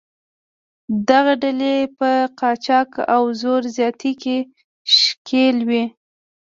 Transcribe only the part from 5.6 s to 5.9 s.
وې.